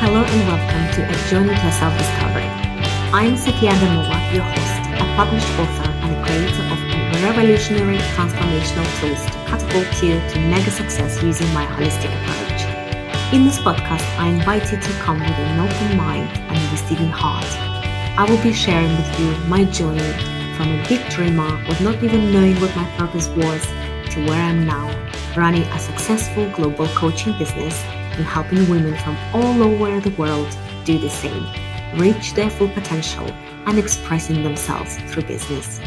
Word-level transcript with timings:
Hello 0.00 0.24
and 0.24 0.42
welcome 0.48 0.88
to 0.94 1.04
A 1.04 1.28
Journey 1.28 1.52
to 1.52 1.72
Self-Discovery. 1.72 2.48
I'm 3.12 3.36
Satya 3.36 3.72
Adamova, 3.72 4.16
your 4.32 4.44
host, 4.44 4.80
a 4.94 5.04
published 5.14 5.52
author 5.58 5.90
and 5.90 6.24
creator 6.24 6.64
of 6.72 6.80
a 6.80 7.26
revolutionary 7.26 7.98
transformational 8.16 8.88
tools 9.00 9.22
to 9.26 9.32
catapult 9.44 10.02
you 10.02 10.18
to 10.30 10.40
mega 10.48 10.70
success 10.70 11.22
using 11.22 11.52
my 11.52 11.66
holistic 11.66 12.10
approach. 12.22 12.62
In 13.34 13.44
this 13.44 13.58
podcast, 13.58 14.08
I 14.18 14.28
invite 14.28 14.72
you 14.72 14.80
to 14.80 14.92
come 15.00 15.20
with 15.20 15.28
an 15.28 15.60
open 15.60 15.98
mind 15.98 16.30
and 16.48 16.56
a 16.56 16.70
receiving 16.70 17.10
heart. 17.10 17.44
I 18.18 18.24
will 18.26 18.42
be 18.42 18.54
sharing 18.54 18.96
with 18.96 19.20
you 19.20 19.36
my 19.48 19.64
journey 19.64 20.37
from 20.58 20.72
a 20.72 20.88
big 20.88 21.08
dreamer 21.08 21.64
with 21.68 21.80
not 21.80 22.02
even 22.02 22.32
knowing 22.32 22.60
what 22.60 22.74
my 22.74 22.84
purpose 22.96 23.28
was 23.28 23.64
to 24.10 24.26
where 24.26 24.42
I 24.42 24.50
am 24.50 24.66
now, 24.66 24.88
running 25.36 25.62
a 25.62 25.78
successful 25.78 26.50
global 26.50 26.88
coaching 26.88 27.38
business 27.38 27.80
and 27.84 28.24
helping 28.24 28.68
women 28.68 28.96
from 28.96 29.16
all 29.32 29.62
over 29.62 30.00
the 30.00 30.16
world 30.16 30.48
do 30.84 30.98
the 30.98 31.08
same, 31.08 31.46
reach 31.96 32.34
their 32.34 32.50
full 32.50 32.68
potential 32.70 33.30
and 33.66 33.78
expressing 33.78 34.42
themselves 34.42 34.96
through 35.12 35.22
business. 35.22 35.80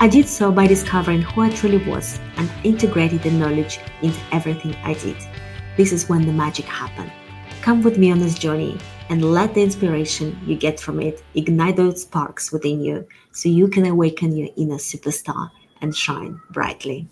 I 0.00 0.08
did 0.08 0.26
so 0.26 0.50
by 0.50 0.66
discovering 0.66 1.22
who 1.22 1.42
I 1.42 1.50
truly 1.50 1.78
was 1.88 2.18
and 2.36 2.50
integrating 2.64 3.18
the 3.18 3.30
knowledge 3.30 3.78
into 4.02 4.18
everything 4.32 4.74
I 4.82 4.94
did. 4.94 5.18
This 5.76 5.92
is 5.92 6.08
when 6.08 6.26
the 6.26 6.32
magic 6.32 6.64
happened. 6.64 7.12
Come 7.62 7.80
with 7.82 7.96
me 7.96 8.10
on 8.10 8.18
this 8.18 8.36
journey 8.36 8.76
and 9.10 9.24
let 9.24 9.54
the 9.54 9.62
inspiration 9.62 10.38
you 10.46 10.56
get 10.56 10.78
from 10.78 11.00
it 11.00 11.24
ignite 11.34 11.74
those 11.74 12.02
sparks 12.02 12.52
within 12.52 12.80
you 12.80 13.04
so 13.32 13.48
you 13.48 13.66
can 13.66 13.84
awaken 13.86 14.36
your 14.36 14.48
inner 14.56 14.76
superstar 14.76 15.50
and 15.82 15.96
shine 15.96 16.40
brightly. 16.52 17.08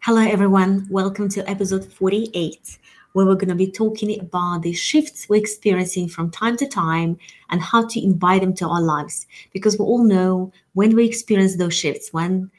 Hello, 0.00 0.22
everyone. 0.22 0.86
Welcome 0.88 1.28
to 1.30 1.48
episode 1.50 1.92
48, 1.92 2.78
where 3.12 3.26
we're 3.26 3.34
going 3.34 3.50
to 3.50 3.54
be 3.54 3.70
talking 3.70 4.18
about 4.18 4.62
the 4.62 4.72
shifts 4.72 5.28
we're 5.28 5.36
experiencing 5.36 6.08
from 6.08 6.30
time 6.30 6.56
to 6.56 6.66
time 6.66 7.18
and 7.50 7.60
how 7.60 7.86
to 7.86 8.02
invite 8.02 8.40
them 8.40 8.54
to 8.54 8.66
our 8.66 8.80
lives. 8.80 9.26
Because 9.52 9.78
we 9.78 9.84
all 9.84 10.02
know 10.02 10.50
when 10.72 10.96
we 10.96 11.04
experience 11.04 11.56
those 11.56 11.74
shifts, 11.74 12.14
when 12.14 12.50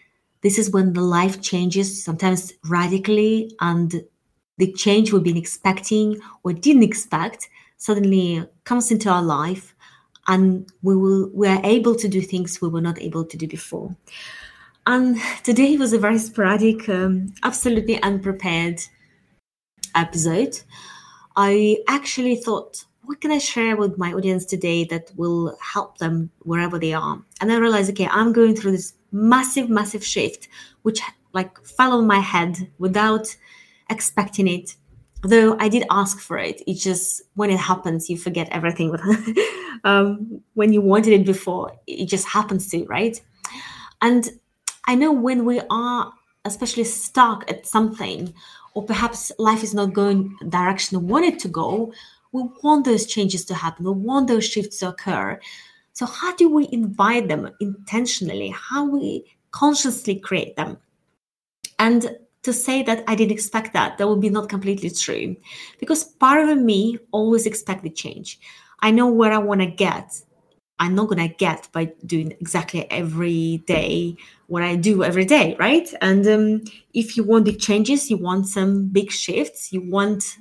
this 0.41 0.59
is 0.59 0.69
when 0.69 0.93
the 0.93 1.01
life 1.01 1.41
changes, 1.41 2.03
sometimes 2.03 2.53
radically, 2.65 3.55
and 3.61 4.03
the 4.57 4.71
change 4.73 5.11
we've 5.11 5.23
been 5.23 5.37
expecting 5.37 6.19
or 6.43 6.53
didn't 6.53 6.83
expect 6.83 7.49
suddenly 7.77 8.43
comes 8.63 8.91
into 8.91 9.09
our 9.09 9.21
life 9.21 9.75
and 10.27 10.69
we 10.81 10.95
will 10.95 11.29
we 11.33 11.47
are 11.47 11.61
able 11.63 11.95
to 11.95 12.07
do 12.07 12.21
things 12.21 12.61
we 12.61 12.67
were 12.67 12.81
not 12.81 12.99
able 13.01 13.23
to 13.23 13.37
do 13.37 13.47
before 13.47 13.95
and 14.87 15.17
today 15.43 15.75
was 15.75 15.91
a 15.91 15.99
very 15.99 16.17
sporadic, 16.17 16.87
um, 16.87 17.33
absolutely 17.43 18.01
unprepared 18.01 18.79
episode. 19.93 20.61
I 21.35 21.79
actually 21.89 22.37
thought, 22.37 22.85
what 23.03 23.19
can 23.19 23.31
I 23.31 23.37
share 23.37 23.75
with 23.75 23.97
my 23.97 24.13
audience 24.13 24.45
today 24.45 24.85
that 24.85 25.11
will 25.17 25.57
help 25.61 25.97
them 25.97 26.29
wherever 26.43 26.79
they 26.79 26.93
are? 26.93 27.21
And 27.41 27.51
I 27.51 27.57
realized, 27.57 27.89
okay, 27.91 28.07
I'm 28.07 28.31
going 28.31 28.55
through 28.55 28.71
this 28.71 28.93
massive, 29.11 29.69
massive 29.69 30.05
shift, 30.05 30.47
which 30.83 31.01
like 31.33 31.61
fell 31.65 31.91
on 31.91 32.07
my 32.07 32.19
head 32.19 32.71
without 32.79 33.35
expecting 33.89 34.47
it. 34.47 34.75
Though 35.23 35.57
I 35.59 35.67
did 35.67 35.85
ask 35.89 36.19
for 36.19 36.37
it, 36.37 36.61
it 36.67 36.75
just 36.75 37.21
when 37.35 37.49
it 37.49 37.59
happens, 37.59 38.09
you 38.09 38.17
forget 38.17 38.47
everything. 38.51 38.95
um, 39.83 40.41
when 40.53 40.73
you 40.73 40.81
wanted 40.81 41.13
it 41.13 41.25
before, 41.25 41.73
it 41.87 42.05
just 42.05 42.27
happens 42.27 42.69
to, 42.69 42.77
you 42.77 42.85
right? 42.85 43.19
And 44.01 44.29
I 44.85 44.95
know 44.95 45.11
when 45.11 45.43
we 45.43 45.61
are 45.69 46.13
especially 46.45 46.83
stuck 46.85 47.49
at 47.49 47.65
something, 47.65 48.33
or 48.73 48.83
perhaps 48.83 49.31
life 49.39 49.63
is 49.63 49.73
not 49.73 49.93
going 49.93 50.37
direction 50.49 51.01
we 51.01 51.11
want 51.11 51.25
it 51.25 51.39
to 51.39 51.47
go, 51.47 51.91
we 52.31 52.43
want 52.63 52.85
those 52.85 53.05
changes 53.05 53.45
to 53.45 53.55
happen. 53.55 53.85
We 53.85 53.91
want 53.91 54.27
those 54.27 54.45
shifts 54.45 54.79
to 54.79 54.89
occur. 54.89 55.39
So 55.93 56.05
how 56.05 56.35
do 56.35 56.49
we 56.49 56.67
invite 56.71 57.27
them 57.27 57.49
intentionally? 57.59 58.49
How 58.49 58.85
we 58.85 59.25
consciously 59.51 60.19
create 60.19 60.55
them? 60.55 60.77
And 61.79 62.17
to 62.47 62.53
say 62.53 62.81
that 62.83 63.03
I 63.07 63.13
didn't 63.15 63.33
expect 63.33 63.73
that, 63.73 63.97
that 63.97 64.07
would 64.07 64.21
be 64.21 64.29
not 64.29 64.49
completely 64.49 64.89
true. 64.89 65.35
Because 65.79 66.03
part 66.03 66.47
of 66.47 66.57
me 66.57 66.97
always 67.11 67.45
expected 67.45 67.95
change. 67.95 68.39
I 68.79 68.91
know 68.91 69.07
where 69.07 69.33
I 69.33 69.37
want 69.37 69.61
to 69.61 69.67
get, 69.67 70.21
I'm 70.79 70.95
not 70.95 71.09
going 71.09 71.27
to 71.27 71.35
get 71.35 71.67
by 71.73 71.91
doing 72.05 72.31
exactly 72.39 72.89
every 72.89 73.63
day 73.67 74.15
what 74.47 74.63
I 74.63 74.75
do 74.75 75.03
every 75.03 75.25
day, 75.25 75.55
right? 75.59 75.93
And 76.01 76.25
um, 76.27 76.63
if 76.93 77.17
you 77.17 77.23
want 77.23 77.45
big 77.45 77.59
changes, 77.59 78.09
you 78.09 78.17
want 78.17 78.47
some 78.47 78.87
big 78.87 79.11
shifts, 79.11 79.73
you 79.73 79.81
want 79.81 80.37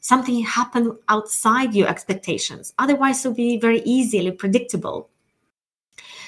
something 0.00 0.42
happen 0.42 0.98
outside 1.08 1.74
your 1.74 1.88
expectations. 1.88 2.74
Otherwise, 2.78 3.24
it'll 3.24 3.36
be 3.36 3.58
very 3.58 3.80
easily 3.84 4.32
predictable. 4.32 5.08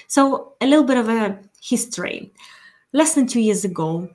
So, 0.06 0.54
a 0.60 0.66
little 0.66 0.84
bit 0.84 0.98
of 0.98 1.08
a 1.08 1.40
history. 1.60 2.32
Less 2.92 3.14
than 3.14 3.26
two 3.26 3.40
years 3.40 3.64
ago, 3.64 4.08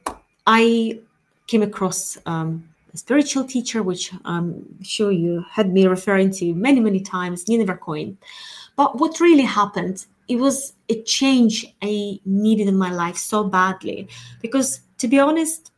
I 0.47 0.99
came 1.47 1.61
across 1.61 2.17
um, 2.25 2.67
a 2.93 2.97
spiritual 2.97 3.43
teacher, 3.43 3.83
which 3.83 4.11
I'm 4.25 4.83
sure 4.83 5.11
you 5.11 5.43
had 5.49 5.71
me 5.71 5.85
referring 5.87 6.31
to 6.31 6.53
many, 6.53 6.79
many 6.79 6.99
times, 6.99 7.47
Nina 7.47 7.65
Vercoen. 7.65 8.17
But 8.75 8.99
what 8.99 9.19
really 9.19 9.43
happened, 9.43 10.05
it 10.27 10.37
was 10.37 10.73
a 10.89 11.01
change 11.03 11.65
I 11.81 12.19
needed 12.25 12.67
in 12.67 12.77
my 12.77 12.91
life 12.91 13.17
so 13.17 13.43
badly. 13.43 14.07
Because 14.41 14.81
to 14.97 15.07
be 15.07 15.19
honest, 15.19 15.71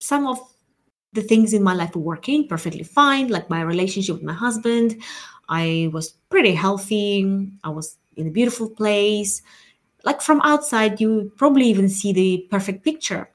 some 0.00 0.26
of 0.26 0.38
the 1.12 1.22
things 1.22 1.54
in 1.54 1.62
my 1.62 1.74
life 1.74 1.94
were 1.94 2.02
working 2.02 2.48
perfectly 2.48 2.82
fine, 2.82 3.28
like 3.28 3.48
my 3.48 3.62
relationship 3.62 4.16
with 4.16 4.24
my 4.24 4.34
husband. 4.34 5.00
I 5.48 5.90
was 5.92 6.10
pretty 6.28 6.54
healthy. 6.54 7.48
I 7.62 7.68
was 7.70 7.96
in 8.16 8.26
a 8.26 8.30
beautiful 8.30 8.68
place. 8.68 9.42
Like 10.04 10.20
from 10.20 10.40
outside, 10.42 11.00
you 11.00 11.32
probably 11.36 11.66
even 11.66 11.88
see 11.88 12.12
the 12.12 12.46
perfect 12.50 12.84
picture. 12.84 13.30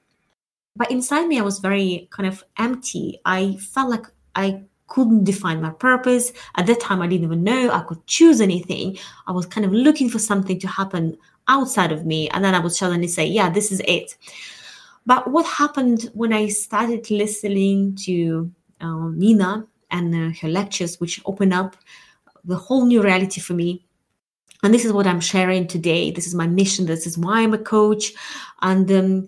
But 0.79 0.89
inside 0.91 1.27
me, 1.27 1.37
I 1.37 1.43
was 1.43 1.59
very 1.59 2.07
kind 2.09 2.25
of 2.25 2.41
empty. 2.57 3.19
I 3.25 3.57
felt 3.57 3.89
like 3.89 4.05
I 4.35 4.63
couldn't 4.87 5.25
define 5.25 5.61
my 5.61 5.71
purpose. 5.71 6.31
At 6.55 6.67
that 6.67 6.79
time, 6.79 7.01
I 7.01 7.07
didn't 7.07 7.25
even 7.25 7.43
know 7.43 7.69
I 7.69 7.81
could 7.81 8.03
choose 8.07 8.39
anything. 8.39 8.97
I 9.27 9.33
was 9.33 9.45
kind 9.45 9.65
of 9.65 9.73
looking 9.73 10.09
for 10.09 10.19
something 10.19 10.57
to 10.57 10.67
happen 10.69 11.17
outside 11.49 11.91
of 11.91 12.05
me. 12.05 12.29
And 12.29 12.45
then 12.45 12.55
I 12.55 12.59
would 12.59 12.71
suddenly 12.71 13.09
say, 13.09 13.25
yeah, 13.25 13.49
this 13.49 13.73
is 13.73 13.81
it. 13.81 14.15
But 15.05 15.29
what 15.29 15.45
happened 15.45 16.09
when 16.13 16.31
I 16.31 16.47
started 16.47 17.11
listening 17.11 17.95
to 18.05 18.49
uh, 18.79 19.09
Nina 19.09 19.67
and 19.91 20.15
uh, 20.15 20.33
her 20.41 20.47
lectures, 20.47 20.97
which 21.01 21.21
opened 21.25 21.53
up 21.53 21.75
the 22.45 22.55
whole 22.55 22.85
new 22.85 23.03
reality 23.03 23.41
for 23.41 23.53
me? 23.53 23.85
And 24.63 24.73
this 24.73 24.85
is 24.85 24.93
what 24.93 25.07
I'm 25.07 25.21
sharing 25.21 25.67
today. 25.67 26.11
This 26.11 26.25
is 26.25 26.35
my 26.35 26.47
mission. 26.47 26.85
This 26.85 27.05
is 27.05 27.17
why 27.17 27.41
I'm 27.41 27.53
a 27.53 27.57
coach. 27.57 28.13
And 28.61 28.89
um, 28.91 29.27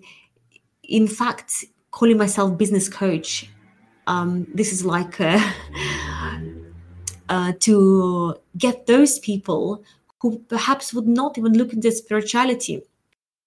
in 0.82 1.06
fact, 1.06 1.64
calling 1.90 2.18
myself 2.18 2.56
business 2.56 2.88
coach 2.88 3.48
um, 4.06 4.46
this 4.52 4.72
is 4.72 4.84
like 4.84 5.20
uh, 5.20 5.40
uh, 7.28 7.52
to 7.60 8.36
get 8.56 8.86
those 8.86 9.18
people 9.18 9.84
who 10.20 10.38
perhaps 10.48 10.92
would 10.94 11.08
not 11.08 11.38
even 11.38 11.54
look 11.54 11.72
into 11.72 11.90
spirituality. 11.90 12.82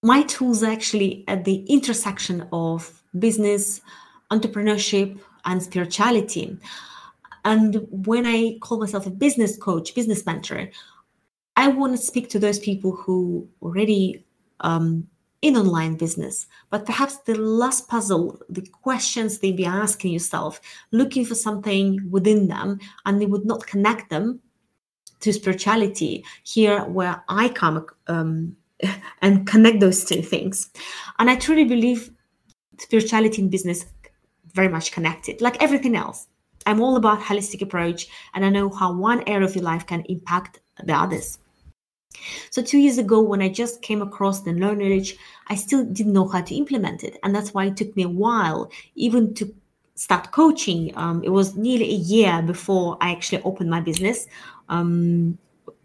My 0.04 0.24
tools 0.24 0.64
are 0.64 0.72
actually 0.72 1.24
at 1.28 1.46
the 1.46 1.66
intersection 1.66 2.48
of 2.52 3.04
business, 3.18 3.82
entrepreneurship, 4.32 5.20
and 5.46 5.62
spirituality. 5.62 6.58
And 7.44 7.88
when 7.90 8.26
I 8.26 8.58
call 8.62 8.80
myself 8.80 9.06
a 9.06 9.12
business 9.12 9.58
coach, 9.58 9.96
business 9.96 10.26
mentor, 10.26 10.70
I 11.56 11.70
want 11.70 11.94
to 11.96 12.02
speak 12.02 12.30
to 12.30 12.40
those 12.40 12.60
people 12.60 12.92
who 12.92 13.48
already 13.62 14.26
um, 14.60 15.08
in 15.46 15.56
online 15.56 15.96
business. 15.96 16.48
But 16.72 16.88
perhaps 16.88 17.18
the 17.18 17.36
last 17.36 17.88
puzzle, 17.88 18.42
the 18.50 18.66
questions 18.82 19.38
they'd 19.38 19.56
be 19.56 19.66
asking 19.66 20.12
yourself, 20.12 20.60
looking 20.92 21.24
for 21.24 21.36
something 21.36 22.00
within 22.10 22.48
them, 22.48 22.80
and 23.06 23.22
they 23.22 23.28
would 23.28 23.46
not 23.46 23.68
connect 23.68 24.10
them 24.10 24.42
to 25.20 25.32
spirituality. 25.32 26.26
Here, 26.44 26.84
where 26.86 27.24
I 27.30 27.50
come 27.50 27.86
um, 28.08 28.58
and 29.22 29.46
connect 29.46 29.82
those 29.82 30.04
two 30.04 30.24
things. 30.24 30.72
And 31.20 31.30
I 31.30 31.36
truly 31.36 31.66
believe 31.66 32.12
spirituality 32.80 33.44
and 33.44 33.52
business 33.52 33.86
very 34.54 34.68
much 34.68 34.92
connected, 34.92 35.42
like 35.42 35.62
everything 35.62 35.96
else. 35.96 36.28
I'm 36.66 36.82
all 36.82 36.96
about 36.96 37.20
holistic 37.20 37.62
approach, 37.62 38.08
and 38.34 38.44
I 38.44 38.50
know 38.50 38.70
how 38.70 38.92
one 38.92 39.22
area 39.28 39.46
of 39.46 39.56
your 39.56 39.64
life 39.64 39.86
can 39.86 40.02
impact 40.10 40.60
the 40.84 40.94
others. 40.94 41.38
So 42.50 42.62
two 42.62 42.78
years 42.78 42.98
ago, 42.98 43.22
when 43.22 43.42
I 43.42 43.50
just 43.50 43.82
came 43.82 44.02
across 44.02 44.42
the 44.42 44.54
knowledge, 44.54 45.18
I 45.48 45.56
still 45.56 45.86
didn't 45.86 46.14
know 46.14 46.28
how 46.28 46.42
to 46.42 46.56
implement 46.56 47.04
it, 47.04 47.18
and 47.24 47.34
that's 47.34 47.54
why 47.54 47.66
it 47.66 47.78
took 47.78 47.96
me 47.96 48.04
a 48.04 48.10
while, 48.10 48.72
even 48.96 49.34
to 49.36 49.54
start 49.96 50.32
coaching. 50.32 50.92
Um, 50.98 51.24
it 51.24 51.30
was 51.30 51.56
nearly 51.56 51.86
a 51.86 51.98
year 51.98 52.42
before 52.42 52.98
I 53.02 53.12
actually 53.12 53.42
opened 53.44 53.70
my 53.70 53.80
business. 53.80 54.28
Um, 54.70 55.38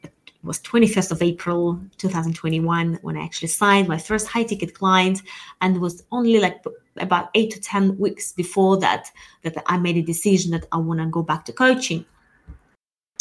it 0.02 0.12
was 0.42 0.60
21st 0.60 1.12
of 1.12 1.22
April 1.22 1.80
2021 1.98 2.98
when 3.02 3.16
I 3.16 3.22
actually 3.22 3.48
signed 3.48 3.88
my 3.88 3.98
first 3.98 4.26
high 4.26 4.44
ticket 4.44 4.74
client, 4.74 5.22
and 5.60 5.76
it 5.76 5.78
was 5.78 6.04
only 6.10 6.40
like 6.40 6.64
about 6.96 7.30
eight 7.34 7.52
to 7.52 7.60
10 7.60 7.98
weeks 7.98 8.32
before 8.32 8.78
that 8.78 9.10
that 9.42 9.56
I 9.66 9.78
made 9.78 9.96
a 9.96 10.02
decision 10.02 10.50
that 10.52 10.66
I 10.72 10.78
want 10.78 11.00
to 11.00 11.06
go 11.06 11.22
back 11.22 11.44
to 11.46 11.52
coaching. 11.52 12.04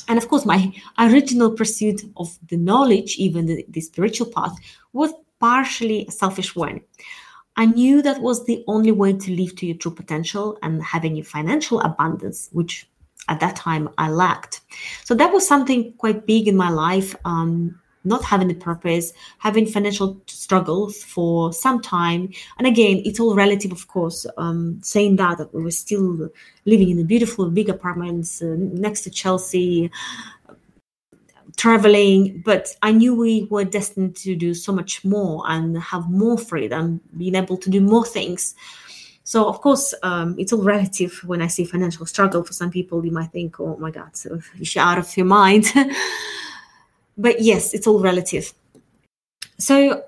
And 0.10 0.18
of 0.18 0.28
course, 0.28 0.46
my 0.46 0.74
original 0.98 1.52
pursuit 1.52 2.02
of 2.18 2.38
the 2.50 2.58
knowledge, 2.58 3.16
even 3.18 3.46
the, 3.46 3.66
the 3.70 3.80
spiritual 3.80 4.28
path, 4.28 4.58
was 4.92 5.14
partially 5.40 6.06
a 6.08 6.12
selfish 6.12 6.56
one. 6.56 6.82
I 7.56 7.68
knew 7.68 8.02
that 8.02 8.22
was 8.22 8.46
the 8.46 8.64
only 8.68 8.92
way 8.92 9.14
to 9.14 9.32
live 9.36 9.56
to 9.58 9.68
your 9.68 9.78
true 9.78 9.92
potential 9.94 10.58
and 10.64 10.84
having 10.84 11.18
a 11.18 11.24
financial 11.24 11.80
abundance, 11.82 12.50
which 12.52 12.90
at 13.28 13.40
that 13.40 13.56
time 13.56 13.90
I 13.98 14.10
lacked. 14.10 14.62
So 15.04 15.14
that 15.16 15.32
was 15.32 15.48
something 15.48 15.94
quite 15.94 16.26
big 16.26 16.48
in 16.48 16.58
my 16.58 16.70
life. 16.70 17.16
Um, 17.26 17.80
not 18.10 18.26
having 18.26 18.52
a 18.52 18.56
purpose, 18.56 19.14
having 19.38 19.66
financial 19.66 20.20
struggles 20.26 21.04
for 21.04 21.54
some 21.54 21.80
time. 21.82 22.30
And 22.58 22.68
again, 22.68 23.02
it's 23.06 23.20
all 23.20 23.36
relative, 23.36 23.72
of 23.72 23.88
course. 23.88 24.26
Um, 24.38 24.80
saying 24.84 25.16
that, 25.18 25.38
that 25.38 25.54
we 25.54 25.64
were 25.64 25.72
still 25.72 26.30
living 26.66 26.90
in 26.90 27.00
a 27.00 27.06
beautiful 27.06 27.50
big 27.50 27.70
apartments 27.70 28.42
uh, 28.42 28.56
next 28.58 29.02
to 29.02 29.10
Chelsea, 29.10 29.92
traveling, 31.56 32.42
but 32.46 32.76
I 32.82 32.92
knew 32.92 33.14
we 33.16 33.48
were 33.50 33.66
destined 33.66 34.16
to 34.18 34.36
do 34.36 34.54
so 34.54 34.72
much 34.72 35.04
more 35.04 35.44
and 35.48 35.78
have 35.78 36.10
more 36.10 36.38
freedom, 36.38 37.02
being 37.18 37.36
able 37.36 37.58
to 37.58 37.70
do 37.70 37.82
more 37.82 38.06
things. 38.06 38.56
So 39.24 39.48
of 39.48 39.62
course, 39.62 39.94
um, 40.02 40.36
it's 40.40 40.54
all 40.54 40.64
relative. 40.64 41.22
When 41.24 41.42
I 41.42 41.48
see 41.48 41.66
financial 41.66 42.06
struggle 42.08 42.44
for 42.44 42.54
some 42.54 42.72
people, 42.72 43.06
you 43.06 43.12
might 43.12 43.32
think, 43.32 43.60
"Oh 43.60 43.78
my 43.78 43.92
God, 43.92 44.16
so 44.16 44.40
you're 44.58 44.84
out 44.84 44.98
of 44.98 45.16
your 45.16 45.28
mind." 45.28 45.66
but 47.20 47.42
yes, 47.42 47.74
it's 47.74 47.86
all 47.86 48.00
relative. 48.00 48.54
So 49.58 50.06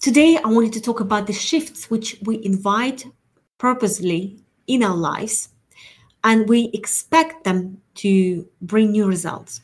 today, 0.00 0.38
I 0.44 0.48
wanted 0.48 0.72
to 0.74 0.80
talk 0.80 1.00
about 1.00 1.26
the 1.26 1.32
shifts 1.32 1.88
which 1.88 2.18
we 2.22 2.44
invite 2.44 3.06
purposely 3.58 4.38
in 4.66 4.82
our 4.82 4.96
lives, 4.96 5.48
and 6.24 6.48
we 6.48 6.70
expect 6.74 7.44
them 7.44 7.80
to 7.94 8.46
bring 8.60 8.90
new 8.90 9.06
results. 9.06 9.60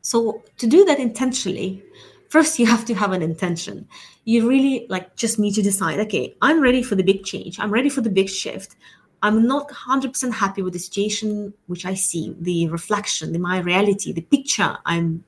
So 0.00 0.42
to 0.58 0.66
do 0.66 0.84
that 0.84 0.98
intentionally, 0.98 1.82
first 2.28 2.58
you 2.58 2.66
have 2.66 2.84
to 2.86 2.94
have 2.94 3.12
an 3.12 3.22
intention 3.22 3.86
you 4.24 4.48
really 4.48 4.86
like 4.88 5.14
just 5.16 5.38
need 5.38 5.54
to 5.54 5.62
decide 5.62 6.00
okay 6.00 6.34
i'm 6.40 6.62
ready 6.62 6.82
for 6.82 6.94
the 6.94 7.02
big 7.02 7.22
change 7.24 7.58
i'm 7.60 7.70
ready 7.70 7.90
for 7.90 8.00
the 8.00 8.08
big 8.08 8.28
shift 8.28 8.76
i'm 9.22 9.46
not 9.46 9.68
100% 9.68 10.32
happy 10.32 10.62
with 10.62 10.72
the 10.72 10.78
situation 10.78 11.52
which 11.66 11.86
i 11.86 11.94
see 11.94 12.34
the 12.40 12.68
reflection 12.68 13.32
the 13.32 13.38
my 13.38 13.58
reality 13.60 14.12
the 14.12 14.22
picture 14.22 14.76
i'm 14.86 15.24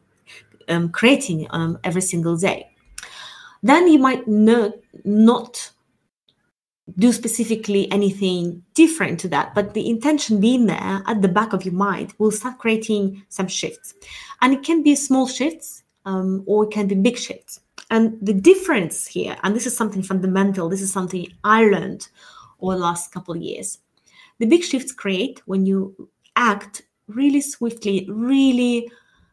um, 0.69 0.89
creating 0.89 1.47
um, 1.51 1.79
every 1.85 2.01
single 2.01 2.37
day 2.37 2.71
then 3.63 3.87
you 3.89 3.99
might 3.99 4.27
not 4.27 4.73
not 5.05 5.71
do 6.99 7.13
specifically 7.13 7.91
anything 7.91 8.63
different 8.75 9.19
to 9.21 9.29
that 9.29 9.55
but 9.55 9.75
the 9.75 9.89
intention 9.89 10.41
being 10.41 10.67
there 10.67 11.03
at 11.07 11.23
the 11.23 11.29
back 11.29 11.53
of 11.53 11.65
your 11.65 11.75
mind 11.75 12.13
will 12.19 12.31
start 12.31 12.59
creating 12.59 13.23
some 13.29 13.49
shifts 13.49 13.95
and 14.43 14.53
it 14.53 14.63
can 14.63 14.83
be 14.83 14.95
small 14.95 15.27
shifts 15.27 15.83
um, 16.05 16.43
or 16.47 16.65
it 16.65 16.71
can 16.71 16.87
be 16.87 16.95
big 16.95 17.17
shifts 17.17 17.61
and 17.91 18.19
the 18.21 18.33
difference 18.33 19.07
here, 19.07 19.37
and 19.43 19.55
this 19.55 19.67
is 19.67 19.77
something 19.77 20.03
fundamental, 20.03 20.69
this 20.69 20.83
is 20.83 20.93
something 20.93 21.27
I 21.43 21.65
learned 21.65 22.09
over 22.61 22.75
the 22.75 22.81
last 22.81 23.13
couple 23.13 23.35
of 23.35 23.43
years. 23.43 23.79
The 24.39 24.47
big 24.47 24.63
shifts 24.63 24.93
create 24.93 25.41
when 25.47 25.67
you 25.67 26.09
act 26.37 26.83
really 27.07 27.41
swiftly, 27.41 28.07
really 28.11 28.91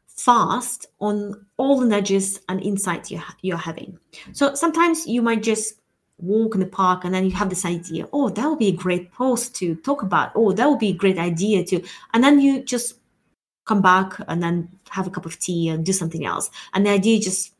fast 0.07 0.88
on 1.00 1.45
all 1.57 1.80
the 1.80 1.88
nudges 1.88 2.42
and 2.50 2.62
insights 2.62 3.09
you're, 3.09 3.24
you're 3.42 3.57
having. 3.57 3.98
So 4.33 4.53
sometimes 4.53 5.07
you 5.07 5.21
might 5.21 5.42
just 5.42 5.75
walk 6.19 6.53
in 6.53 6.62
the 6.62 6.68
park 6.68 7.03
and 7.03 7.13
then 7.13 7.25
you 7.25 7.31
have 7.31 7.50
this 7.50 7.65
idea, 7.65 8.07
oh, 8.13 8.30
that 8.30 8.48
would 8.48 8.59
be 8.59 8.68
a 8.68 8.74
great 8.74 9.12
post 9.12 9.56
to 9.56 9.75
talk 9.75 10.03
about. 10.03 10.31
Oh, 10.36 10.51
that 10.51 10.69
would 10.69 10.80
be 10.80 10.89
a 10.89 10.94
great 10.94 11.18
idea 11.18 11.63
to, 11.65 11.81
and 12.13 12.24
then 12.24 12.39
you 12.39 12.63
just 12.63 12.95
come 13.65 13.81
back 13.81 14.19
and 14.27 14.42
then 14.42 14.69
have 14.89 15.07
a 15.07 15.09
cup 15.09 15.25
of 15.25 15.39
tea 15.39 15.69
and 15.69 15.86
do 15.86 15.94
something 15.94 16.25
else. 16.25 16.50
And 16.74 16.86
the 16.86 16.92
idea 16.92 17.19
just 17.19 17.54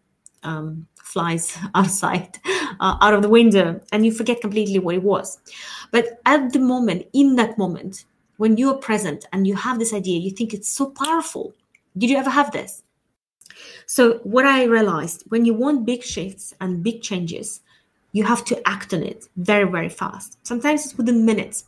um, 0.44 0.88
flies 0.96 1.58
outside, 1.76 2.38
uh, 2.80 2.98
out 3.02 3.14
of 3.14 3.22
the 3.22 3.30
window, 3.30 3.80
and 3.92 4.06
you 4.06 4.12
forget 4.12 4.42
completely 4.42 4.80
what 4.80 4.96
it 4.96 5.04
was. 5.04 5.40
But 5.92 6.20
at 6.26 6.54
the 6.54 6.60
moment, 6.60 7.08
in 7.14 7.36
that 7.36 7.58
moment, 7.58 8.06
when 8.38 8.58
you're 8.58 8.76
present 8.76 9.26
and 9.34 9.46
you 9.46 9.56
have 9.56 9.80
this 9.80 9.94
idea, 9.94 10.20
you 10.20 10.32
think 10.32 10.54
it's 10.54 10.70
so 10.70 10.88
powerful. 10.90 11.54
Did 11.98 12.10
you 12.10 12.18
ever 12.18 12.30
have 12.30 12.52
this? 12.52 12.84
So, 13.86 14.20
what 14.24 14.46
I 14.46 14.64
realized 14.64 15.24
when 15.28 15.46
you 15.46 15.54
want 15.54 15.86
big 15.86 16.04
shifts 16.04 16.54
and 16.62 16.84
big 16.84 17.02
changes, 17.02 17.62
you 18.14 18.24
have 18.24 18.44
to 18.46 18.68
act 18.68 18.94
on 18.94 19.04
it 19.04 19.28
very, 19.36 19.70
very 19.70 19.90
fast. 19.90 20.38
Sometimes 20.46 20.86
it's 20.86 20.98
within 20.98 21.26
minutes. 21.26 21.66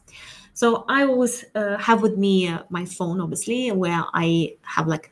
So, 0.54 0.86
I 0.88 1.04
always 1.04 1.44
uh, 1.56 1.78
have 1.78 2.02
with 2.02 2.18
me 2.18 2.48
uh, 2.48 2.64
my 2.70 2.86
phone, 2.86 3.20
obviously, 3.20 3.72
where 3.72 4.04
I 4.14 4.56
have 4.64 4.88
like 4.88 5.12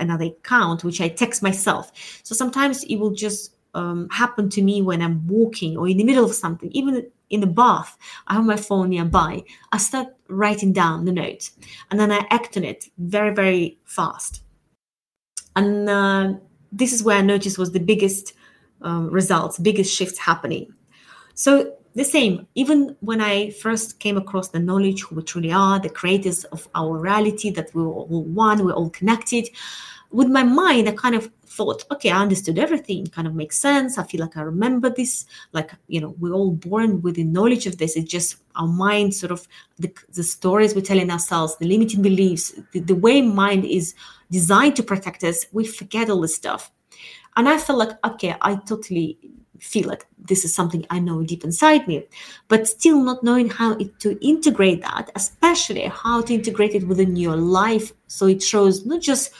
another 0.00 0.26
account 0.26 0.82
which 0.82 1.00
I 1.00 1.08
text 1.08 1.42
myself. 1.42 1.92
So 2.22 2.34
sometimes 2.34 2.84
it 2.84 2.96
will 2.96 3.10
just 3.10 3.54
um, 3.74 4.08
happen 4.10 4.48
to 4.50 4.62
me 4.62 4.82
when 4.82 5.02
I'm 5.02 5.26
walking 5.26 5.76
or 5.76 5.88
in 5.88 5.96
the 5.96 6.04
middle 6.04 6.24
of 6.24 6.34
something, 6.34 6.70
even 6.72 7.10
in 7.30 7.40
the 7.40 7.46
bath. 7.46 7.96
I 8.26 8.34
have 8.34 8.44
my 8.44 8.56
phone 8.56 8.90
nearby. 8.90 9.44
I 9.72 9.78
start 9.78 10.08
writing 10.28 10.72
down 10.72 11.04
the 11.04 11.12
notes 11.12 11.52
and 11.90 11.98
then 11.98 12.12
I 12.12 12.26
act 12.30 12.56
on 12.56 12.64
it 12.64 12.88
very, 12.98 13.34
very 13.34 13.78
fast. 13.84 14.42
And 15.56 15.88
uh, 15.88 16.34
this 16.72 16.92
is 16.92 17.02
where 17.02 17.18
I 17.18 17.22
noticed 17.22 17.58
was 17.58 17.72
the 17.72 17.80
biggest 17.80 18.34
um, 18.82 19.10
results, 19.10 19.58
biggest 19.58 19.94
shifts 19.94 20.18
happening. 20.18 20.72
So 21.34 21.76
the 21.94 22.04
same, 22.04 22.46
even 22.54 22.96
when 23.00 23.20
I 23.20 23.50
first 23.50 23.98
came 23.98 24.16
across 24.16 24.48
the 24.48 24.60
knowledge 24.60 25.02
who 25.02 25.16
we 25.16 25.22
truly 25.22 25.52
are, 25.52 25.80
the 25.80 25.90
creators 25.90 26.44
of 26.44 26.68
our 26.74 26.98
reality, 26.98 27.50
that 27.50 27.74
we're 27.74 27.86
all 27.86 28.24
one, 28.24 28.64
we're 28.64 28.72
all 28.72 28.90
connected, 28.90 29.48
with 30.12 30.28
my 30.28 30.42
mind, 30.42 30.88
I 30.88 30.92
kind 30.92 31.14
of 31.14 31.30
thought, 31.46 31.84
okay, 31.90 32.10
I 32.10 32.20
understood 32.20 32.58
everything, 32.58 33.06
kind 33.06 33.26
of 33.26 33.34
makes 33.34 33.58
sense. 33.58 33.98
I 33.98 34.04
feel 34.04 34.20
like 34.20 34.36
I 34.36 34.42
remember 34.42 34.90
this. 34.90 35.26
Like, 35.52 35.72
you 35.88 36.00
know, 36.00 36.14
we're 36.18 36.32
all 36.32 36.52
born 36.52 37.02
with 37.02 37.16
the 37.16 37.24
knowledge 37.24 37.66
of 37.66 37.78
this. 37.78 37.96
It's 37.96 38.10
just 38.10 38.36
our 38.56 38.66
mind, 38.66 39.14
sort 39.14 39.32
of 39.32 39.46
the, 39.78 39.92
the 40.12 40.22
stories 40.22 40.74
we're 40.74 40.80
telling 40.80 41.10
ourselves, 41.10 41.56
the 41.58 41.66
limiting 41.66 42.02
beliefs, 42.02 42.52
the, 42.72 42.80
the 42.80 42.94
way 42.94 43.22
mind 43.22 43.64
is 43.64 43.94
designed 44.30 44.76
to 44.76 44.82
protect 44.82 45.22
us, 45.24 45.46
we 45.52 45.66
forget 45.66 46.10
all 46.10 46.20
this 46.20 46.36
stuff. 46.36 46.72
And 47.36 47.48
I 47.48 47.58
felt 47.58 47.78
like, 47.78 48.04
okay, 48.04 48.34
I 48.40 48.56
totally 48.56 49.18
feel 49.60 49.88
like 49.88 50.06
this 50.18 50.44
is 50.44 50.54
something 50.54 50.86
I 50.90 50.98
know 50.98 51.22
deep 51.22 51.44
inside 51.44 51.86
me, 51.86 52.06
but 52.48 52.66
still 52.66 53.02
not 53.02 53.22
knowing 53.22 53.50
how 53.50 53.72
it, 53.72 53.98
to 54.00 54.18
integrate 54.26 54.82
that, 54.82 55.10
especially 55.14 55.82
how 55.82 56.22
to 56.22 56.34
integrate 56.34 56.74
it 56.74 56.86
within 56.88 57.16
your 57.16 57.36
life. 57.36 57.92
So 58.06 58.26
it 58.26 58.42
shows 58.42 58.86
not 58.86 59.02
just 59.02 59.32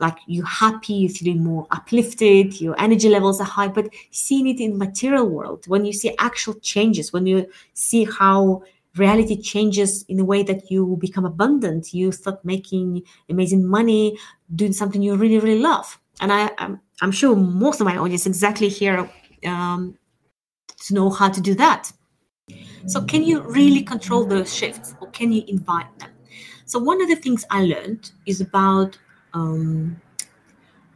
like 0.00 0.16
you're 0.26 0.46
happy, 0.46 0.94
you're 0.94 1.10
feeling 1.10 1.42
more 1.42 1.66
uplifted, 1.70 2.60
your 2.60 2.78
energy 2.80 3.08
levels 3.08 3.40
are 3.40 3.44
high, 3.44 3.68
but 3.68 3.88
seeing 4.10 4.46
it 4.46 4.60
in 4.60 4.78
material 4.78 5.28
world, 5.28 5.64
when 5.66 5.84
you 5.84 5.92
see 5.92 6.14
actual 6.18 6.54
changes, 6.54 7.12
when 7.12 7.26
you 7.26 7.46
see 7.74 8.04
how 8.04 8.62
reality 8.96 9.40
changes 9.40 10.04
in 10.08 10.20
a 10.20 10.24
way 10.24 10.42
that 10.42 10.70
you 10.70 10.96
become 11.00 11.24
abundant, 11.24 11.92
you 11.92 12.12
start 12.12 12.44
making 12.44 13.02
amazing 13.28 13.64
money, 13.64 14.18
doing 14.54 14.72
something 14.72 15.02
you 15.02 15.14
really, 15.16 15.38
really 15.38 15.60
love. 15.60 15.98
And 16.20 16.32
I, 16.32 16.50
I'm, 16.58 16.80
I'm 17.02 17.12
sure 17.12 17.36
most 17.36 17.80
of 17.80 17.86
my 17.86 17.96
audience 17.96 18.26
exactly 18.26 18.68
here 18.68 19.08
um, 19.44 19.98
to 20.86 20.94
know 20.94 21.10
how 21.10 21.28
to 21.28 21.40
do 21.40 21.54
that. 21.54 21.92
So, 22.86 23.02
can 23.02 23.24
you 23.24 23.40
really 23.40 23.82
control 23.82 24.24
those 24.24 24.54
shifts 24.54 24.94
or 25.00 25.10
can 25.10 25.32
you 25.32 25.42
invite 25.48 25.98
them? 25.98 26.10
So, 26.64 26.78
one 26.78 27.02
of 27.02 27.08
the 27.08 27.16
things 27.16 27.44
I 27.50 27.64
learned 27.64 28.12
is 28.26 28.40
about 28.40 28.96
um, 29.36 30.00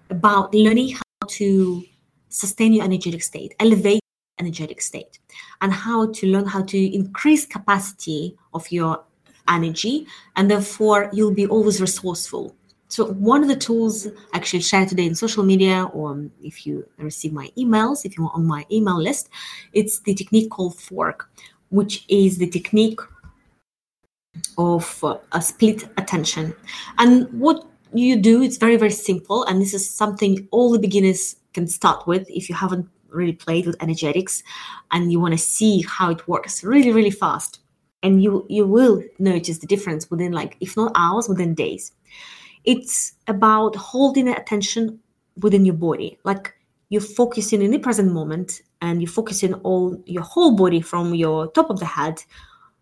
about 0.08 0.54
learning 0.54 0.94
how 0.94 1.26
to 1.28 1.84
sustain 2.28 2.72
your 2.72 2.84
energetic 2.84 3.22
state, 3.22 3.54
elevate 3.60 4.00
energetic 4.38 4.80
state, 4.80 5.18
and 5.60 5.72
how 5.72 6.10
to 6.12 6.26
learn 6.26 6.46
how 6.46 6.62
to 6.62 6.78
increase 6.94 7.44
capacity 7.44 8.36
of 8.54 8.70
your 8.72 9.04
energy, 9.48 10.06
and 10.36 10.50
therefore 10.50 11.10
you'll 11.12 11.34
be 11.34 11.46
always 11.46 11.80
resourceful. 11.80 12.56
So 12.88 13.06
one 13.06 13.42
of 13.42 13.48
the 13.48 13.56
tools 13.56 14.06
I 14.32 14.36
actually 14.38 14.62
shared 14.62 14.88
today 14.88 15.06
in 15.06 15.14
social 15.14 15.44
media, 15.44 15.84
or 15.92 16.26
if 16.42 16.66
you 16.66 16.86
receive 16.98 17.32
my 17.32 17.48
emails, 17.56 18.04
if 18.04 18.16
you're 18.16 18.30
on 18.34 18.46
my 18.46 18.64
email 18.72 19.00
list, 19.00 19.28
it's 19.72 20.00
the 20.00 20.14
technique 20.14 20.50
called 20.50 20.76
fork, 20.80 21.30
which 21.68 22.04
is 22.08 22.38
the 22.38 22.48
technique 22.48 23.00
of 24.58 25.04
uh, 25.04 25.18
a 25.32 25.42
split 25.42 25.88
attention. 25.98 26.54
And 26.98 27.28
what 27.32 27.69
you 27.92 28.16
do 28.16 28.42
it's 28.42 28.56
very 28.56 28.76
very 28.76 28.90
simple 28.90 29.44
and 29.44 29.60
this 29.60 29.74
is 29.74 29.88
something 29.88 30.46
all 30.50 30.70
the 30.70 30.78
beginners 30.78 31.36
can 31.52 31.66
start 31.66 32.06
with 32.06 32.28
if 32.30 32.48
you 32.48 32.54
haven't 32.54 32.88
really 33.08 33.32
played 33.32 33.66
with 33.66 33.82
energetics 33.82 34.42
and 34.92 35.10
you 35.10 35.18
want 35.18 35.32
to 35.32 35.38
see 35.38 35.82
how 35.82 36.10
it 36.10 36.26
works 36.28 36.62
really 36.62 36.92
really 36.92 37.10
fast 37.10 37.60
and 38.02 38.22
you 38.22 38.46
you 38.48 38.66
will 38.66 39.02
notice 39.18 39.58
the 39.58 39.66
difference 39.66 40.10
within 40.10 40.32
like 40.32 40.56
if 40.60 40.76
not 40.76 40.92
hours 40.94 41.28
within 41.28 41.54
days 41.54 41.92
it's 42.64 43.14
about 43.26 43.74
holding 43.76 44.26
the 44.26 44.38
attention 44.38 45.00
within 45.40 45.64
your 45.64 45.74
body. 45.74 46.18
Like 46.24 46.54
you're 46.88 47.00
focusing 47.00 47.62
in 47.62 47.70
the 47.70 47.78
present 47.78 48.12
moment 48.12 48.62
and 48.82 49.00
you're 49.00 49.10
focusing 49.10 49.54
all 49.54 50.00
your 50.06 50.22
whole 50.22 50.56
body 50.56 50.80
from 50.80 51.14
your 51.14 51.50
top 51.52 51.70
of 51.70 51.78
the 51.78 51.86
head 51.86 52.22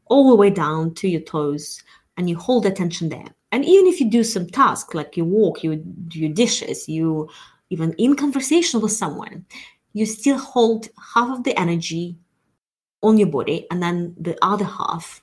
all 0.06 0.30
the 0.30 0.36
way 0.36 0.50
down 0.50 0.94
to 0.94 1.08
your 1.08 1.20
toes 1.20 1.82
and 2.16 2.28
you 2.28 2.36
hold 2.36 2.66
attention 2.66 3.08
there. 3.08 3.26
And 3.50 3.64
even 3.64 3.86
if 3.86 4.00
you 4.00 4.10
do 4.10 4.24
some 4.24 4.46
task 4.46 4.94
like 4.94 5.16
you 5.16 5.24
walk, 5.24 5.62
you 5.62 5.76
do 5.76 6.28
dishes, 6.28 6.88
you 6.88 7.28
even 7.70 7.92
in 7.94 8.16
conversation 8.16 8.80
with 8.80 8.92
someone, 8.92 9.44
you 9.92 10.06
still 10.06 10.38
hold 10.38 10.88
half 11.14 11.30
of 11.30 11.44
the 11.44 11.58
energy 11.58 12.16
on 13.02 13.18
your 13.18 13.28
body 13.28 13.66
and 13.70 13.82
then 13.82 14.14
the 14.18 14.36
other 14.42 14.64
half 14.64 15.22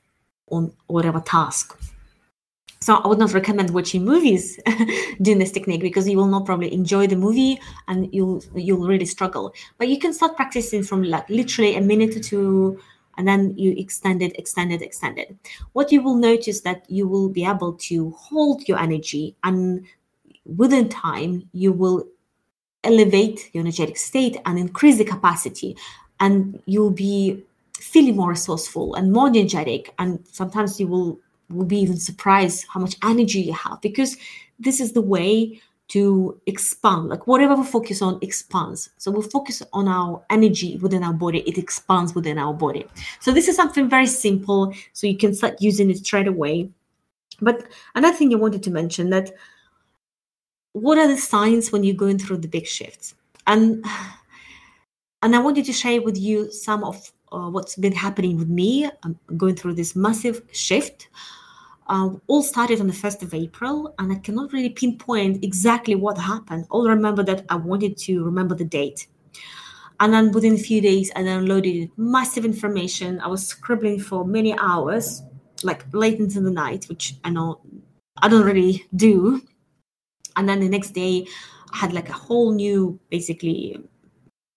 on 0.50 0.74
whatever 0.88 1.20
task. 1.20 1.78
So 2.82 2.96
I 2.96 3.08
would 3.08 3.18
not 3.18 3.34
recommend 3.34 3.72
watching 3.72 4.06
movies 4.06 4.60
doing 5.22 5.40
this 5.40 5.52
technique 5.52 5.82
because 5.82 6.08
you 6.08 6.18
will 6.18 6.28
not 6.28 6.46
probably 6.46 6.72
enjoy 6.72 7.08
the 7.08 7.16
movie 7.16 7.60
and 7.88 8.14
you'll 8.14 8.44
you'll 8.54 8.86
really 8.86 9.06
struggle. 9.06 9.54
But 9.78 9.88
you 9.88 9.98
can 9.98 10.14
start 10.14 10.36
practicing 10.36 10.84
from 10.84 11.04
like 11.04 11.28
literally 11.30 11.76
a 11.76 11.82
minute 11.82 12.24
two 12.24 12.80
and 13.18 13.28
then 13.28 13.58
you 13.58 13.74
extend 13.78 14.22
it, 14.22 14.38
extend 14.38 14.72
it, 14.72 14.82
extend 14.82 15.18
it. 15.18 15.36
What 15.74 15.92
you 15.92 16.02
will 16.02 16.16
notice 16.16 16.62
that 16.62 16.90
you 16.90 17.08
will 17.08 17.30
be 17.30 17.46
able 17.46 17.74
to 17.74 18.12
hold 18.12 18.68
your 18.68 18.80
energy 18.80 19.36
and 19.44 19.86
within 20.46 20.90
time 20.90 21.50
you 21.54 21.72
will 21.72 22.08
elevate 22.84 23.50
your 23.54 23.62
energetic 23.62 23.98
state 23.98 24.38
and 24.46 24.60
increase 24.60 24.98
the 24.98 25.06
capacity 25.06 25.76
and 26.20 26.62
you'll 26.66 26.92
be 26.92 27.44
feeling 27.78 28.16
more 28.16 28.30
resourceful 28.30 28.96
and 28.96 29.12
more 29.12 29.28
energetic 29.28 29.94
and 30.00 30.26
sometimes 30.32 30.80
you 30.80 30.88
will 30.88 31.20
will 31.50 31.66
be 31.66 31.78
even 31.78 31.98
surprised 31.98 32.66
how 32.70 32.80
much 32.80 32.96
energy 33.04 33.40
you 33.40 33.54
have 33.54 33.80
because 33.82 34.18
this 34.60 34.80
is 34.80 34.94
the 34.94 35.02
way 35.02 35.60
to 35.88 36.40
expand 36.48 37.10
like 37.10 37.28
whatever 37.28 37.56
we 37.56 37.64
focus 37.64 38.02
on 38.02 38.18
expands. 38.22 38.90
So 38.98 39.12
we 39.12 39.22
focus 39.22 39.62
on 39.72 39.88
our 39.88 40.24
energy 40.30 40.78
within 40.78 41.04
our 41.04 41.14
body 41.14 41.40
it 41.42 41.58
expands 41.58 42.16
within 42.16 42.38
our 42.38 42.54
body. 42.54 42.86
So 43.20 43.32
this 43.32 43.48
is 43.48 43.56
something 43.56 43.90
very 43.90 44.08
simple 44.08 44.74
so 44.94 45.08
you 45.08 45.18
can 45.18 45.34
start 45.34 45.62
using 45.62 45.90
it 45.92 45.98
straight 45.98 46.28
away. 46.28 46.70
But 47.42 47.66
another 47.94 48.16
thing 48.16 48.34
i 48.34 48.38
wanted 48.38 48.64
to 48.64 48.72
mention 48.72 49.10
that 49.12 49.32
what 50.74 50.98
are 50.98 51.08
the 51.08 51.18
signs 51.18 51.72
when 51.72 51.84
you're 51.84 51.96
going 51.96 52.20
through 52.20 52.38
the 52.38 52.48
big 52.48 52.66
shifts? 52.66 53.14
And 53.48 53.86
and 55.26 55.36
i 55.36 55.40
wanted 55.40 55.66
to 55.66 55.74
share 55.74 56.02
with 56.02 56.18
you 56.18 56.52
some 56.52 56.84
of 56.84 57.12
uh, 57.32 57.50
what's 57.50 57.76
been 57.76 57.92
happening 57.92 58.38
with 58.38 58.48
me 58.48 58.90
i'm 59.04 59.20
going 59.36 59.56
through 59.56 59.74
this 59.74 59.96
massive 59.96 60.42
shift 60.52 61.10
uh, 61.88 62.10
all 62.28 62.42
started 62.42 62.80
on 62.80 62.88
the 62.88 62.94
1st 62.94 63.24
of 63.24 63.34
April, 63.34 63.94
and 64.00 64.12
I 64.12 64.16
cannot 64.16 64.54
really 64.54 64.70
pinpoint 64.70 65.44
exactly 65.44 65.96
what 65.96 66.18
happened. 66.18 66.66
All 66.70 66.88
I 66.88 66.92
remember 66.92 67.24
that 67.24 67.46
I 67.50 67.56
wanted 67.56 67.98
to 67.98 68.24
remember 68.24 68.56
the 68.56 68.66
date. 68.66 69.08
And 70.00 70.14
then 70.14 70.32
within 70.32 70.56
a 70.56 70.58
few 70.58 70.82
days, 70.82 71.12
I 71.16 71.22
downloaded 71.22 71.92
massive 71.96 72.44
information. 72.44 73.20
I 73.22 73.28
was 73.28 73.46
scribbling 73.46 74.00
for 74.00 74.26
many 74.26 74.58
hours, 74.58 75.24
like 75.64 75.86
late 75.94 76.20
into 76.20 76.42
the 76.42 76.52
night, 76.52 76.86
which 76.90 77.16
I 77.24 77.30
know 77.30 77.62
I 78.22 78.28
don't 78.28 78.46
really 78.46 78.86
do. 78.96 79.42
And 80.36 80.50
then 80.50 80.60
the 80.60 80.70
next 80.70 80.92
day, 80.92 81.28
I 81.72 81.78
had 81.78 81.94
like 81.94 82.10
a 82.10 82.14
whole 82.14 82.52
new, 82.52 83.00
basically, 83.10 83.80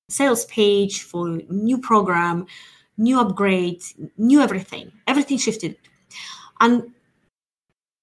sales 0.09 0.47
page 0.47 1.03
for 1.03 1.29
new 1.51 1.79
program, 1.79 2.47
new 2.97 3.21
upgrade, 3.21 3.83
new 4.17 4.41
everything. 4.41 4.91
Everything 5.07 5.39
shifted. 5.39 5.77
And 6.61 6.93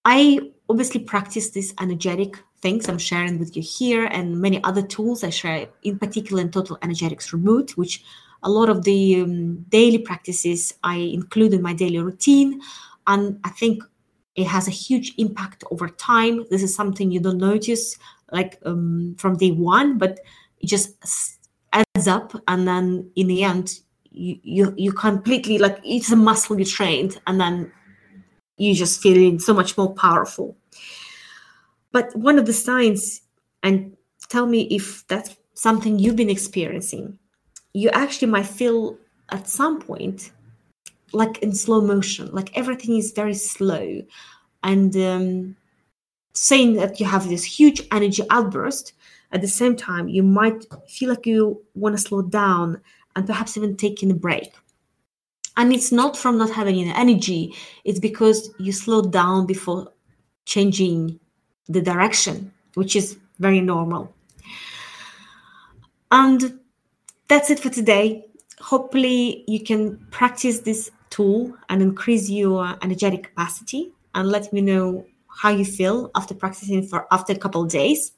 I 0.06 0.40
obviously 0.70 1.02
practice 1.02 1.50
these 1.50 1.74
energetic 1.82 2.38
things 2.62 2.88
I'm 2.88 3.00
sharing 3.00 3.40
with 3.40 3.56
you 3.56 3.64
here 3.64 4.06
and 4.06 4.40
many 4.40 4.64
other 4.64 4.82
tools 4.82 5.24
I 5.24 5.32
share, 5.32 5.68
in 5.84 6.00
particular 6.00 6.42
in 6.42 6.52
Total 6.52 6.78
Energetics 6.84 7.34
Remote, 7.34 7.72
which 7.72 8.04
a 8.44 8.50
lot 8.50 8.70
of 8.70 8.84
the 8.84 9.22
um, 9.22 9.58
daily 9.70 9.98
practices 9.98 10.74
I 10.84 10.98
include 10.98 11.54
in 11.54 11.62
my 11.62 11.74
daily 11.74 12.00
routine. 12.00 12.62
And 13.08 13.40
I 13.44 13.50
think 13.50 13.84
it 14.36 14.48
has 14.48 14.68
a 14.68 14.72
huge 14.72 15.14
impact 15.18 15.64
over 15.72 15.90
time. 15.90 16.46
This 16.52 16.62
is 16.62 16.76
something 16.76 17.12
you 17.12 17.20
don't 17.20 17.40
notice 17.40 17.98
like 18.32 18.60
um, 18.66 19.16
from 19.18 19.38
day 19.38 19.52
one, 19.52 19.98
but 19.98 20.20
it 20.60 20.68
just 20.68 21.40
adds 21.74 22.08
up. 22.08 22.34
And 22.48 22.68
then 22.68 23.10
in 23.16 23.28
the 23.28 23.44
end, 23.44 23.80
you, 24.12 24.40
you, 24.44 24.74
you 24.78 24.92
completely 24.94 25.58
like 25.58 25.80
it's 25.84 26.12
a 26.12 26.16
muscle 26.16 26.58
you 26.58 26.66
trained 26.66 27.20
and 27.28 27.40
then 27.40 27.72
you 28.58 28.74
just 28.74 29.02
feeling 29.02 29.40
so 29.40 29.54
much 29.54 29.78
more 29.78 29.94
powerful. 29.94 30.56
But 31.92 32.16
one 32.16 32.38
of 32.38 32.46
the 32.46 32.54
signs, 32.54 33.22
and 33.64 33.96
tell 34.30 34.46
me 34.46 34.64
if 34.64 35.08
that's 35.08 35.36
something 35.54 36.00
you've 36.00 36.16
been 36.16 36.30
experiencing, 36.30 37.18
you 37.74 37.90
actually 37.90 38.28
might 38.28 38.48
feel 38.48 38.98
at 39.30 39.48
some 39.48 39.80
point 39.80 40.32
like 41.14 41.38
in 41.40 41.54
slow 41.54 41.82
motion, 41.82 42.30
like 42.32 42.56
everything 42.58 42.98
is 42.98 43.12
very 43.12 43.34
slow. 43.34 44.02
And 44.64 44.96
um, 44.98 45.56
saying 46.34 46.74
that 46.74 47.00
you 47.00 47.06
have 47.06 47.30
this 47.30 47.44
huge 47.44 47.82
energy 47.92 48.24
outburst, 48.30 48.94
at 49.32 49.42
the 49.42 49.48
same 49.48 49.76
time, 49.76 50.08
you 50.08 50.24
might 50.24 50.66
feel 50.88 51.10
like 51.10 51.26
you 51.26 51.62
want 51.74 51.96
to 51.96 52.02
slow 52.02 52.22
down 52.22 52.82
and 53.16 53.26
perhaps 53.26 53.58
even 53.58 53.76
taking 53.76 54.12
a 54.12 54.16
break 54.16 54.54
and 55.58 55.74
it's 55.74 55.92
not 55.92 56.18
from 56.18 56.38
not 56.38 56.50
having 56.50 56.80
any 56.80 56.94
energy. 56.94 57.54
It's 57.84 58.00
because 58.00 58.50
you 58.60 58.72
slowed 58.72 59.12
down 59.12 59.46
before 59.46 59.92
changing 60.46 61.20
the 61.68 61.82
direction 61.82 62.52
which 62.76 62.96
is 62.96 63.18
very 63.40 63.62
normal. 63.62 64.14
And 66.12 66.60
that's 67.28 67.50
it 67.50 67.60
for 67.60 67.70
today. 67.70 68.26
Hopefully 68.60 69.44
you 69.48 69.64
can 69.64 69.98
practice 70.12 70.60
this 70.60 70.92
tool 71.10 71.54
and 71.70 71.82
increase 71.82 72.30
your 72.30 72.78
energetic 72.82 73.24
capacity 73.24 73.92
and 74.14 74.30
let 74.30 74.54
me 74.54 74.62
know 74.62 75.06
how 75.28 75.50
you 75.50 75.66
feel 75.66 76.12
after 76.16 76.34
practicing 76.34 76.84
for 76.84 77.08
after 77.12 77.34
a 77.34 77.38
couple 77.38 77.64
of 77.64 77.70
days. 77.70 78.12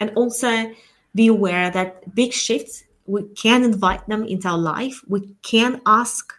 And 0.00 0.10
also 0.16 0.72
be 1.14 1.28
aware 1.28 1.70
that 1.70 2.14
big 2.14 2.32
shifts 2.32 2.84
we 3.06 3.22
can 3.34 3.62
invite 3.64 4.06
them 4.08 4.24
into 4.24 4.48
our 4.48 4.58
life. 4.58 5.00
We 5.08 5.34
can 5.42 5.80
ask 5.86 6.32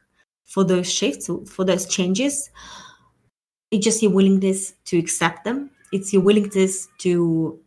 for 0.45 0.63
those 0.63 0.91
shifts, 0.91 1.29
for 1.47 1.65
those 1.65 1.85
changes. 1.85 2.49
It's 3.71 3.83
just 3.83 4.01
your 4.01 4.11
willingness 4.11 4.73
to 4.85 4.97
accept 4.97 5.43
them. 5.43 5.71
It's 5.91 6.13
your 6.13 6.21
willingness 6.21 6.87
to 6.99 7.59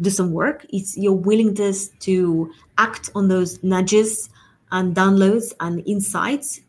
do 0.00 0.10
some 0.10 0.32
work. 0.32 0.64
It's 0.70 0.96
your 0.96 1.14
willingness 1.14 1.88
to 2.00 2.52
act 2.76 3.10
on 3.14 3.28
those 3.28 3.62
nudges 3.62 4.30
and 4.70 4.94
downloads 4.94 5.52
and 5.60 5.82
insights. 5.86 6.60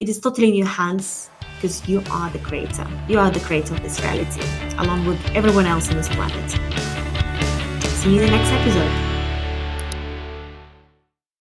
It 0.00 0.08
is 0.08 0.20
totally 0.20 0.48
in 0.48 0.54
your 0.54 0.66
hands 0.66 1.30
because 1.56 1.86
you 1.88 2.02
are 2.10 2.30
the 2.30 2.38
creator. 2.38 2.86
You 3.08 3.18
are 3.18 3.30
the 3.30 3.40
creator 3.40 3.74
of 3.74 3.82
this 3.82 4.00
reality, 4.00 4.42
along 4.78 5.06
with 5.06 5.20
everyone 5.34 5.66
else 5.66 5.90
on 5.90 5.96
this 5.96 6.08
planet. 6.08 6.50
See 6.50 8.14
you 8.14 8.20
in 8.20 8.26
the 8.26 8.36
next 8.36 8.50
episode. 8.50 9.03